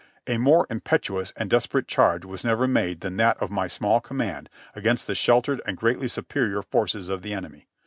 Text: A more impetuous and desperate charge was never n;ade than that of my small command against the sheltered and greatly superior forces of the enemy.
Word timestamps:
A 0.25 0.39
more 0.39 0.65
impetuous 0.71 1.31
and 1.37 1.47
desperate 1.47 1.87
charge 1.87 2.25
was 2.25 2.43
never 2.43 2.63
n;ade 2.63 3.01
than 3.01 3.17
that 3.17 3.37
of 3.37 3.51
my 3.51 3.67
small 3.67 4.01
command 4.01 4.49
against 4.75 5.05
the 5.05 5.13
sheltered 5.13 5.61
and 5.63 5.77
greatly 5.77 6.07
superior 6.07 6.63
forces 6.63 7.07
of 7.07 7.21
the 7.21 7.35
enemy. 7.35 7.67